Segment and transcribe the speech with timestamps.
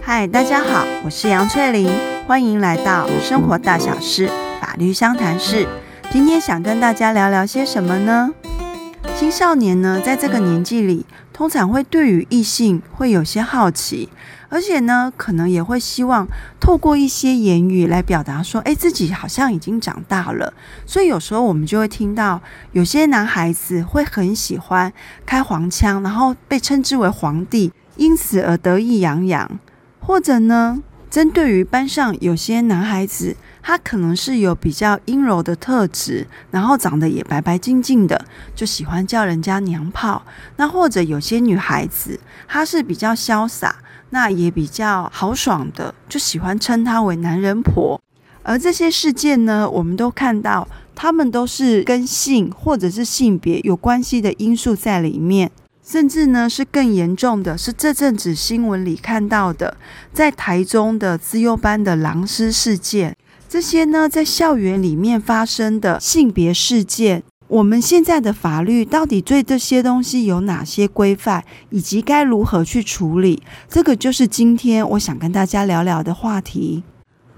[0.00, 1.90] 嗨，大家好，我是杨翠玲，
[2.24, 4.30] 欢迎来到生活大小事
[4.60, 5.66] 法律相谈室。
[6.12, 8.30] 今天想跟大家聊聊些什么呢？
[9.16, 14.08] 青少年呢，在这个年纪里，通常会对于异性会有些好奇，
[14.48, 16.28] 而且呢，可能也会希望
[16.60, 20.54] 透过一些言语来表达说，诶，自己好像已经长大了。
[20.86, 24.92] 所以有时候我们就会听到有些男孩子会很喜欢
[25.26, 29.58] 开黄腔，然后被称之为皇帝，因此而得意洋洋。
[30.00, 38.22] 或者呢，针对于班上有些男孩子，他可能是有比较阴柔的特质，然后长得也白白净净的，
[38.54, 40.22] 就喜欢叫人家娘炮。
[40.56, 43.76] 那或者有些女孩子，她是比较潇洒，
[44.10, 47.98] 那也比较豪爽的，就喜欢称她为男人婆。
[48.42, 55.50] 而这些事件呢，我们都看到，他们都是跟性或者是性别有关系的因素在里面。
[55.86, 59.76] 甚至呢，是更严重的，是这阵子新闻里看到的，
[60.14, 63.14] 在台中的资优班的狼师事件，
[63.48, 73.42] 这些呢，在校园里面发生的性别事件，我们现在的法律到底对这些东西有哪些规范，以及该如何去处理？
[73.68, 76.82] 这个就是今天我想跟大家聊聊的话题。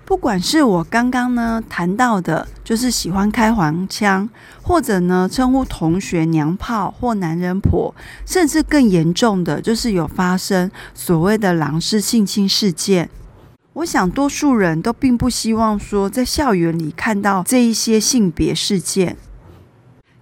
[0.06, 4.28] 不管是我刚刚呢谈到的，就是喜欢开黄腔，
[4.62, 7.92] 或者呢称呼同学娘炮或男人婆，
[8.24, 13.10] 甚至更严重的，就是有发生所谓的狼式性侵事件。
[13.72, 19.16] 我想多数人都并不希望说在校园里看到这一些性别事件，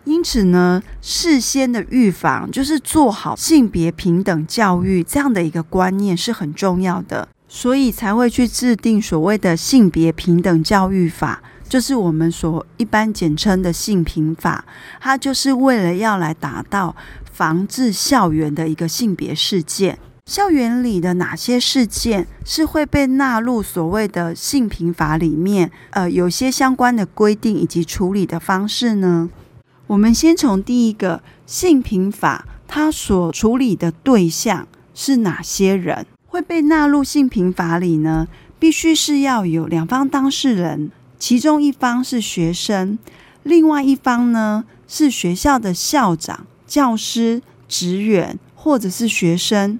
[0.04, 7.28] 因此呢，事先的预防就是做好性别平等教育这样的一个观念是很重要的。
[7.55, 14.64] 所以才会去制定所谓的性别平等教育法，就是我们所一般简称的性平法。
[15.00, 16.97] 它就是为了要来达到
[17.32, 19.97] 防治校园的一个性别事件。
[20.27, 25.71] 校园里的哪些事件是会被纳入所谓的性平法里面？
[25.91, 29.31] 呃，有些相关的规定以及处理的方式呢？
[29.86, 36.04] 我们先从第一个性平法，它所处理的对象是哪些人？
[36.34, 38.27] 会被纳入性平法里呢，
[38.59, 42.99] 必须是要有两方当事人，其中一方是学生，
[43.45, 49.78] 另外一方呢是学校的校长、教师、职员或者是学生。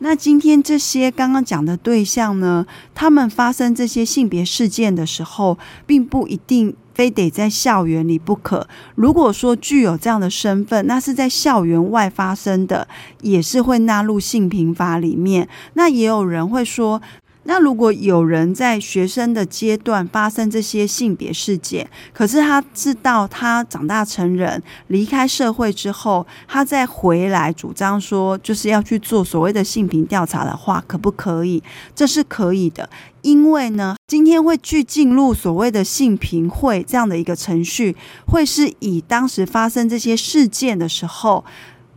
[0.00, 6.74] 那今天这些刚刚讲的对象呢，他们发生这些性别事件的时候，并不一定。
[6.96, 8.66] 非得在校园里不可。
[8.94, 12.88] 如果说具有这样的身份，那是在校园外发生的，
[13.20, 15.46] 也是会纳入性平法里面。
[15.74, 17.02] 那也有人会说。
[17.46, 31.62] 那如果有人在学生的阶段发生这些性别事件，可是他知道他长大成人离开社会之后，他再回来主张说就是要去做所谓的性平调查的话，可不可以？
[31.94, 32.90] 这是可以的，
[33.22, 37.96] 因为呢，今天会去进入所谓的性平会这样的一个程序，
[38.26, 41.44] 会是以当时发生这些事件的时候。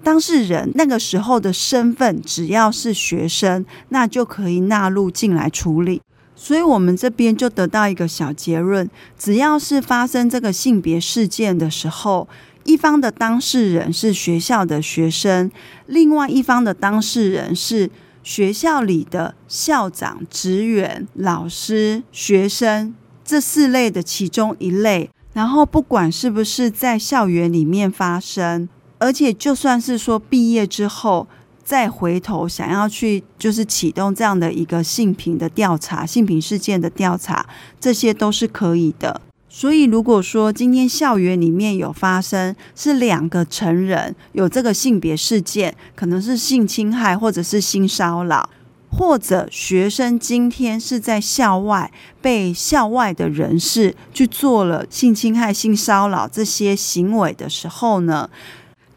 [0.04, 6.02] 当事人那个时候的身份，只要是学生，那就可以纳入进来处理。
[6.36, 12.30] 所以，我们这边就得到一个小结论：只要是发生这个性别事件的时候，
[12.64, 15.52] 一方的当事人是学校的学生，
[15.86, 17.92] 另外一方的当事人是
[18.24, 22.96] 学校里的校长、职员、老师、学生
[23.26, 25.10] 这四类的其中一类。
[25.34, 28.70] 然后，不管是不是在校园里面发生。
[29.00, 31.28] 而且，就算是说毕业之后
[31.64, 37.46] 再回头想要去，就是启动这样的一个性平的调查、性平事件的调查，
[37.80, 39.22] 这些都是可以的。
[39.48, 48.48] 所以，如果说今天校园里面有发生是两个成人有这个性别事件，可能是性侵害或者是性骚扰，
[48.92, 58.30] 或者学生今天是在校外被校外的人士去做了性侵害、性骚扰这些行为的时候呢，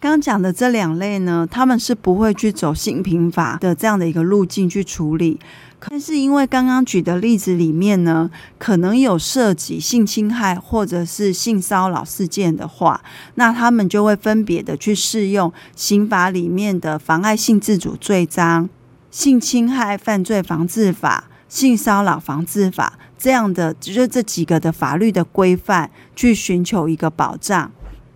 [0.02, 5.38] 刚刚讲的这两类呢，他们是不会去走性平法的这样的一个路径去处理。
[5.78, 8.28] 但是因为刚刚举的例子里面呢，
[8.58, 13.00] 可能有涉及性侵害或者是性骚扰事件的话，
[13.36, 18.68] 那他们就会分别的去适用刑法里面的妨碍性自主罪章、
[19.12, 27.70] 性侵害犯罪防治法、性骚扰防治法这样的，就这几个的法律的规范去寻求一个保障。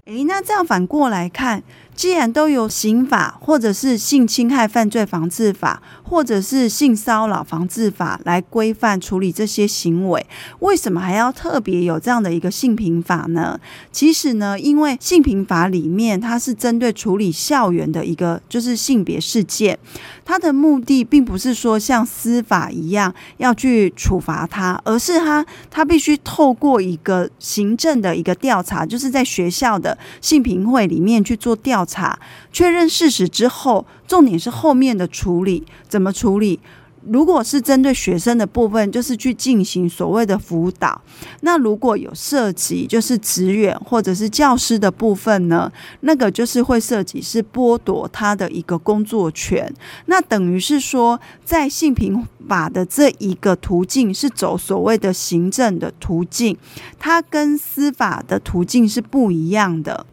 [0.06, 1.62] 诶，那这样反过来看，
[1.96, 10.24] 既然都有刑法，或者是性侵害犯罪防治法，或者是性骚扰防治法来规范处理这些行为，
[10.60, 13.58] 为什么还要特别有这样的一个性平法呢？
[13.90, 19.78] 其实呢，因为性平法里面它是针对处理校园的一个就是性别事件，
[20.22, 32.18] 它的目的并不是说像司法一样要去处罚他，而是他他必须透过一个行政的一个调查，就是在学校的性平会里面去做调查。
[32.52, 36.58] 确认事实之后，重点是后面的处理怎么处理？
[37.08, 41.00] 如果是针对学生的部分，就是去进行所谓的辅导；
[41.42, 49.72] 那如果有涉及就是职员或者是教师的部分呢，那个就是会涉及是剥夺他的一个工作权。
[50.06, 56.58] 那等于是说，在性平法的这一个途径是走所谓的行政的途径，
[56.98, 60.06] 它跟司法的途径是不一样的。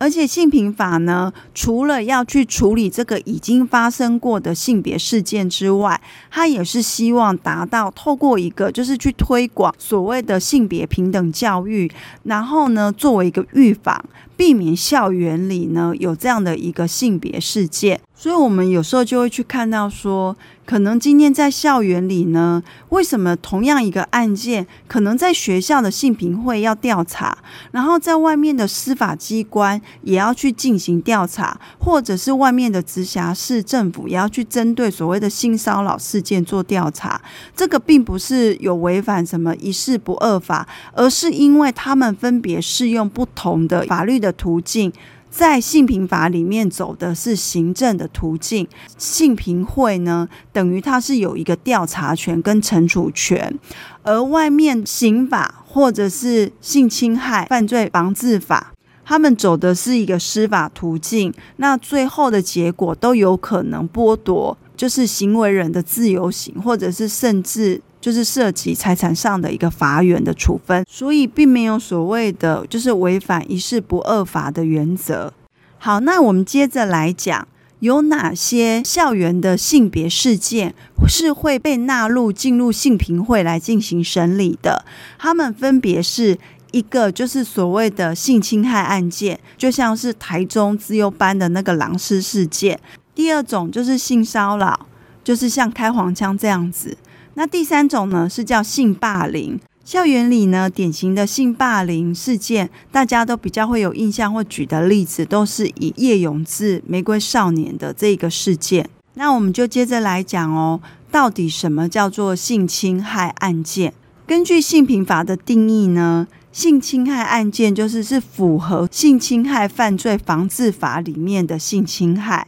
[0.00, 6.00] 而且性平法呢，除了要去处理这个已经发生过的性别事件之外，
[6.30, 11.92] 它也是希望达到透过一个就是去推广所谓的性别平等教育，
[12.22, 14.02] 然后呢，作为一个预防。
[14.36, 20.36] 避免校园里呢有这样的一个性别事件，所以我们有时候就会去看到说，
[20.66, 27.38] 可能今天在校园里呢，为什么同样一个案件，可能在学校的性平会要调查，
[27.70, 37.18] 然后在外面的司法机关也要去进行调查，或者是外面的直辖市政府也要去针对所谓的性骚扰事件做调查，
[37.56, 44.30] 这个并不是有违反什么一事不二法，而是因为他们分别适用不同的法律的。
[44.40, 44.90] 途径
[45.30, 48.66] 在性平法里面走的是行政的途径，
[48.98, 53.58] 性平会呢，等于它是有一个调查权跟惩处权，
[54.02, 58.74] 而外面刑法或者是性侵害犯罪防治法，
[59.04, 67.82] 他们走的是一个司法途径，那最后的结果都有可能剥夺，就是行为人的自由行，或者是甚至。
[68.00, 75.30] 就是涉及财产上的一个法源的处分，所以并没有所谓的就是违反一事不二法的原则。
[75.76, 77.46] 好，那我们接着来讲，
[77.80, 80.74] 有哪些校园的性别事件
[81.06, 84.86] 是会被纳入进入性平会来进行审理的？
[85.18, 86.38] 他们分别是
[86.72, 92.78] 一个就是所谓的性侵害案件，就像是台中资优班的那个狼师事件；
[93.20, 94.86] 第二种就是性骚扰，
[95.22, 96.96] 就是像开黄腔这样子。
[97.34, 99.60] 那第三种呢，是叫性霸凌。
[99.84, 108.88] 校园里呢，典型的性霸凌事件，大家都比较会有印象或举的例子，都是以叶永志玫瑰少年的这个事件。
[109.12, 110.80] 那我们就接着来讲哦，
[111.10, 113.92] 到底什么叫做性侵害案件？
[114.26, 122.46] 根据性平法的定义呢，性侵害案件就是是符合性侵害犯罪防治法里面的性侵害。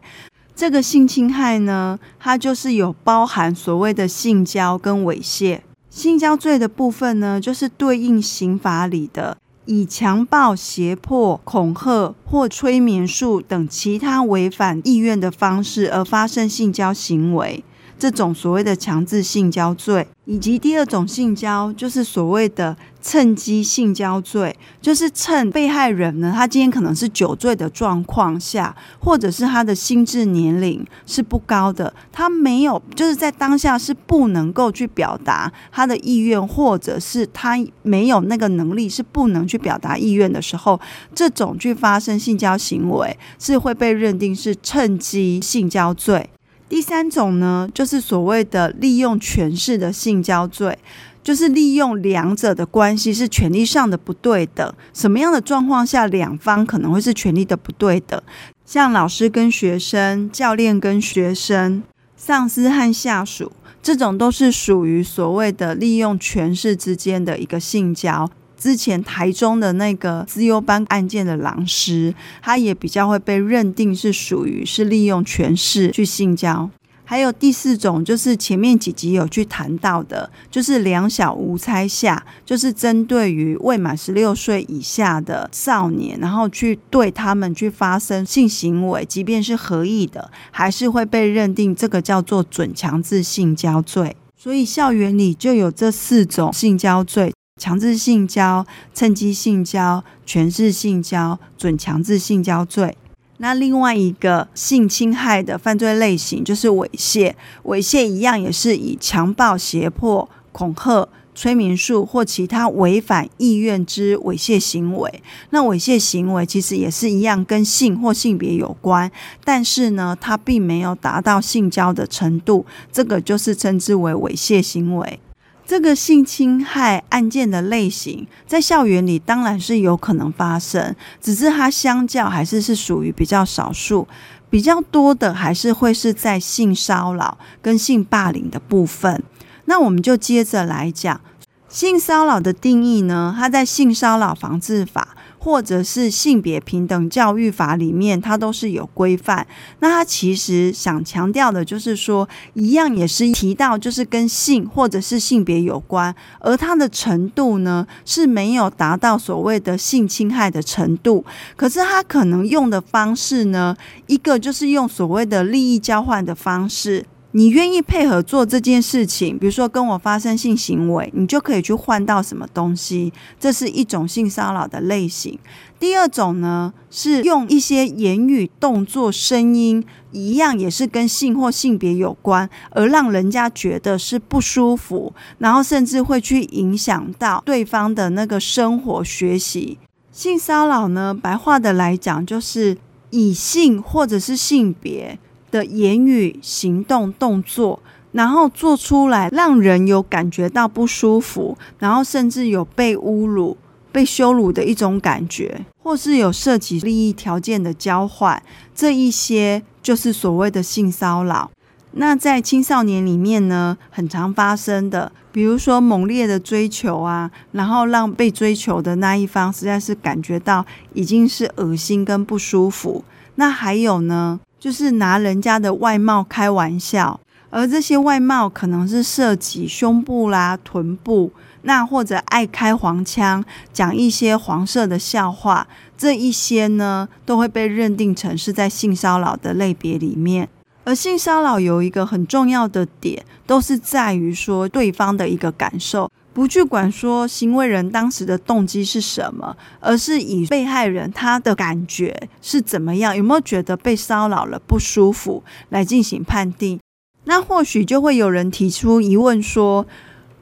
[0.63, 5.59] 这个性侵害呢，它就是有包含所谓的性交跟猥亵。
[5.91, 17.65] 性交罪的部分呢，就是对应刑法里的以强暴、胁迫、恐吓或催眠术等其他违反意愿的方式而发生性交行为。
[18.03, 40.81] 这种所谓的强制性交罪，以及第二种性交，就是所谓的趁机性交罪，就是趁被害人呢，他今天可能是酒醉的状况下，或者是他的心智年龄是不高的，他没有就是在当下是不能够去表达他的意愿，或者是他没有那个能力是不能去表达意愿的时候，
[41.15, 46.29] 这种去发生性交行为是会被认定是趁机性交罪。
[46.73, 50.79] 第三种呢，就是所谓的利用权势的性交罪，
[51.23, 54.73] 就是利用两者的关系是权力上的不对等。
[54.95, 58.19] 什么样的状况下两方可能会是权力的不对等？
[58.65, 61.83] 像老师跟学生、教练跟学生、
[62.17, 63.53] 上司和下属，
[63.83, 68.31] 这种都是属于所谓的利用权势之间的一个性交。
[68.63, 76.71] 之前台中的那个资优班案件的狼师，他也比较会被认定是属于是利用权势去性交。
[77.05, 94.17] 还有第四种，就是前面几集有去谈到的，就是两小无猜下，就是针对于未满十六岁以下的少年，然后去对他们去发生性行为，即便是合意的，还是会被认定这个叫做准强制性交罪。
[94.37, 97.33] 所以校园里就有这四种性交罪。
[97.63, 102.97] 强制性交、趁机性交、权势性交、准强制性交罪。
[103.39, 115.23] 那另外一个性侵害的犯罪类型就是猥亵，猥亵一样也是以强暴、胁迫、恐吓、催眠术或其他违反意愿之猥亵行为。
[115.51, 119.09] 那猥亵行为其实也是一样，跟性或性别有关，
[119.45, 125.21] 但是呢，它并没有达到性交的程度，这个就是称之为猥亵行为。
[125.65, 134.07] 这个性侵害案件的类型，在校园里当然是有可能发生，只是它相较还是是属于比较少数，
[134.51, 139.23] 比较多的还是会是在性骚扰跟性霸凌的部分。
[139.65, 141.21] 那我们就接着来讲
[141.69, 145.17] 性骚扰的定义呢，它在性骚扰防治法。
[145.45, 149.45] 或者是性别平等教育法里面，它都是有规范。
[149.81, 161.25] 那它其实想强调的就是说，一样也是提到，就是跟性或者是性别有关，而它的程度呢是没有达到所谓的性侵害的程度。
[161.57, 167.05] 可是它可能用的方式呢，一个就是用所谓的利益交换的方式。
[167.35, 173.11] 你愿意配合做这件事情，比如说跟我发生性行为，你就可以去换到什么东西，
[173.41, 175.39] 这是一种性骚扰的类型。
[175.79, 189.79] 第二种呢，是用一些言语、动作、声音一样，也是跟性或性别有关，而让人家觉得是不舒服，然后甚至会去影响到对方的那个生活、学习。
[190.13, 192.77] 性骚扰呢，白话的来讲，就是
[193.09, 195.19] 以性或者是性别。
[195.53, 197.81] 的言语、行动、动作，
[198.11, 203.57] 然后做出来让人有感觉到不舒服，然后甚至有被侮辱、
[203.93, 208.43] 被羞辱的一种感觉，或是有涉及利益条件的交换，
[208.75, 211.51] 这一些就是所谓的性骚扰。
[211.93, 223.05] 那在青少年里面呢，很常发生的，比如说猛烈的追求啊，然后让被追求的那一方实在是感觉到已经是恶心跟不舒服。
[223.35, 224.41] 那还有呢？
[224.63, 227.19] 就是拿人家的外貌开玩笑，
[227.51, 235.67] 而这些外貌可能是涉及胸部啦、臀部，那或者爱开黄腔，讲一些黄色的笑话，
[235.99, 240.49] 这一些呢都会被认定成是在性骚扰的类别里面。
[240.85, 246.09] 而性骚扰有一个很重要的点，都是在于说对方的一个感受。
[246.35, 256.81] 不去管说行为人当时的动机是什么，而是以被害人他的感觉是怎么样，有没有觉得被骚扰了不舒服来进行判定。
[257.25, 259.87] 那或许就会有人提出疑问说，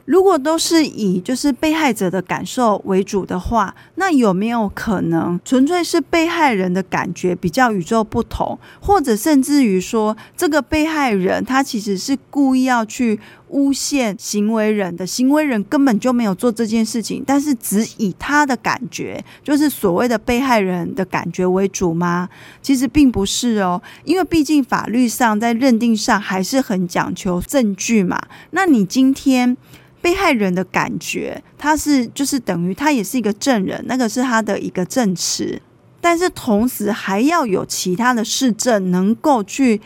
[0.05, 13.19] 如果都是以就是被害者的感受为主的话，那有没有可能纯粹是被害人的感觉比较与众不同，或者甚至于说这个被害人他其实是故意要去。
[13.51, 22.29] 诬陷行为人的行为人根本就没有做这件事情，但是只以他的感觉，就是所谓的被害人的感觉为主吗？
[22.61, 28.21] 其实并不是哦，因为毕竟法律上在认定上还是很讲求证据嘛。
[28.51, 29.57] 那你今天
[30.01, 35.61] 被害人的感觉，他是就是等于他也是一个证人，那个是他的一个证词，
[35.99, 39.81] 但是同时还要有其他的事证能够去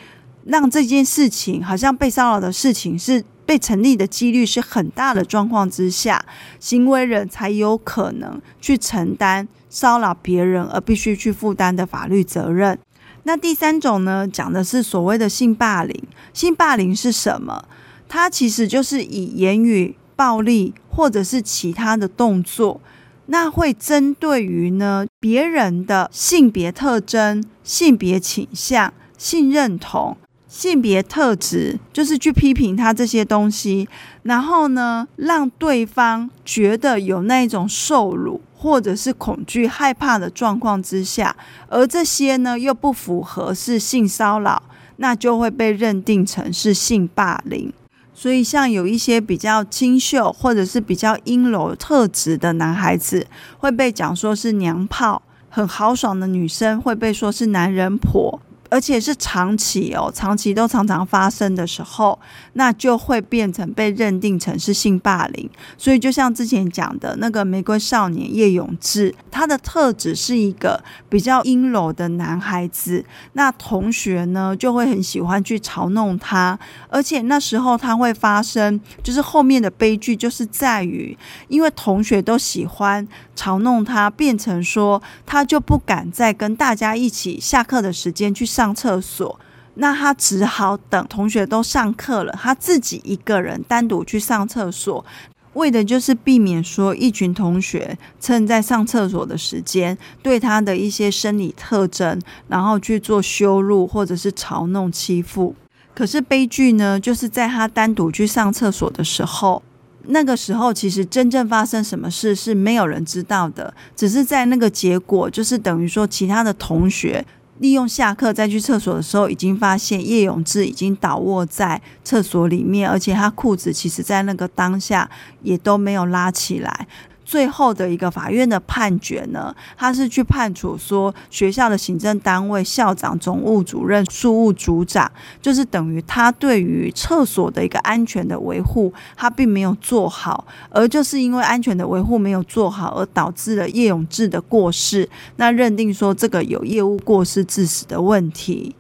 [0.45, 3.23] 让这件事情好像被骚扰的事情是。
[3.45, 6.25] 被成立的几率是很大的状况之下，
[6.59, 12.77] 行为人才有可能去承担骚扰别人而必须去负担的法律责任。
[13.23, 16.03] 那第三种呢，讲的是所谓的性霸凌。
[16.33, 17.65] 性霸凌是什么？
[18.07, 22.79] 它其实就是以言语暴力或者是其他的动作，
[23.25, 30.15] 那会针对于呢别人的性别特征、性别倾向、性认同。
[30.55, 33.89] 性别特质就是去批评他这些东西，
[34.23, 41.35] 然后呢，让对方觉得有那种受辱或者是恐惧、害怕的状况之下，
[41.67, 44.63] 而这些呢又不符合是性骚扰，
[44.95, 47.73] 那就会被认定成是性霸凌。
[48.13, 58.39] 所以，像有一些比较清秀或者是比较阴柔特质的男孩子，会被讲说是娘炮；很豪爽的女生会被说是男人婆。
[58.75, 62.19] 而且是长期哦，长期都常常发生的时候，
[62.53, 65.49] 那就会变成被认定成是性霸凌。
[65.77, 76.59] 所以，就像之前讲的那个玫瑰少年叶永志，他的特质是一个比较阴柔的男孩子，那同学呢就会很喜欢去嘲弄他。
[76.89, 81.17] 而且那时候他会发生，就是后面的悲剧，就是在于
[81.47, 88.45] 因为同学都喜欢嘲弄他，变成说他就不敢再跟大家一起下课的时间去。
[88.45, 89.39] 上上厕所，
[89.75, 95.05] 那他只好等同学都上课了，他自己一个人单独去上厕所，
[95.53, 105.53] 为的就是避免说一群同学趁在上厕所的时间对他的一些生理特征，然后去做羞辱或者是嘲弄欺负。
[105.93, 109.61] 可是悲剧呢，就是在他单独去上厕所的时候，
[110.07, 117.25] 那个时候其实真正发生什么事是没有人知道的，只是在那个结果，就是等于说其他的同学
[117.59, 125.09] 利用下课再去厕所的时候，已经发现叶永志已经倒卧在厕所里面，而且他裤子其实在那个当下
[125.41, 126.87] 也都没有拉起来。
[127.25, 145.09] 最后的一个法院的判决呢，他是去判处说，学校的行政单位校长、总务主任、庶务组长，就是等于他对于厕所的一个安全的维护，他并没有做好，而就是因为安全的维护没有做好，而导致了叶永志的过世。
[145.37, 148.75] 那认定说这个有业务过失致死的问题。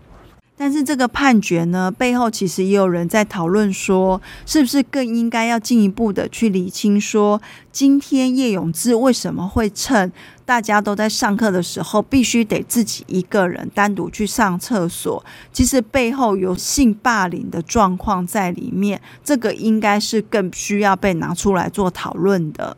[0.57, 7.41] 但是这个判决呢，背后其实也有人在讨论说，是不是更应该要进一步的去理清说，
[7.73, 10.11] 今天叶永志为什么会趁
[10.45, 15.23] 大家都在上课的时候，必须得自己一个人单独去上厕所？
[15.51, 22.77] 其实背后有性霸凌的状况在里面，这个应该是更需要被拿出来做讨论的。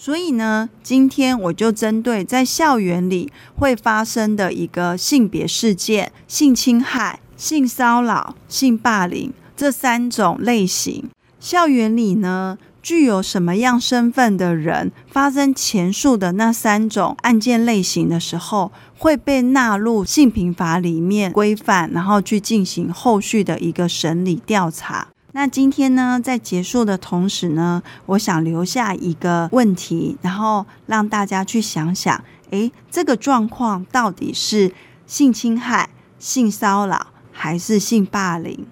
[0.00, 25.08] 所以呢，今天我就针对在校园里会发生的一个性别事件、性侵害、性骚扰、性霸凌这三种类型，校园里呢，具有什么样身份的人发生前述的那三种案件类型的时候，会被纳入性平法里面规范，然后去进行后续的一个审理调查。
[25.32, 34.72] 那今天呢，在结束的同时呢，我想留下一个问题，然后让大家去想想，诶，这个状况到底是
[35.06, 38.66] 性侵害、性骚扰还是性霸凌？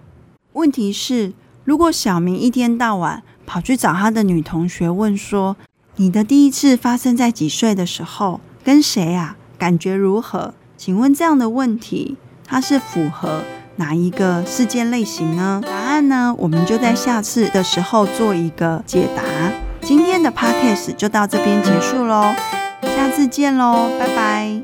[0.54, 1.34] 问题是，
[1.64, 5.56] 如果小明一天到晚跑去找他的女同学问说，
[5.96, 9.36] 你的第一次发生在几岁的时候，跟谁啊？
[9.58, 10.54] 感觉如何？
[10.78, 13.42] 请问这样的问题，它是符合
[13.76, 15.61] 哪一个事件类型呢？
[15.64, 16.35] 答案呢？
[16.38, 19.23] 我们就在下次的时候做一个解答。
[19.83, 22.35] 今天的 podcast 就到这边结束喽，
[22.83, 24.62] 下次见喽，拜拜。